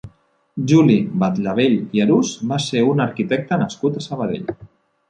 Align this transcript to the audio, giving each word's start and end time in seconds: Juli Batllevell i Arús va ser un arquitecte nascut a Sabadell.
Juli 0.71 0.95
Batllevell 1.23 1.77
i 1.99 2.03
Arús 2.07 2.33
va 2.55 2.61
ser 2.67 2.85
un 2.95 3.07
arquitecte 3.07 3.63
nascut 3.67 4.03
a 4.03 4.07
Sabadell. 4.11 4.53